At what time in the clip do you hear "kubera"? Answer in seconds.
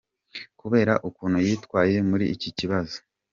0.59-0.93